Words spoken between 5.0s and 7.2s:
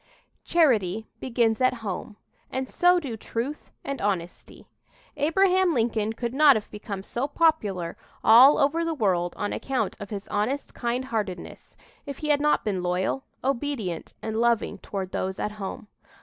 Abraham Lincoln could not have become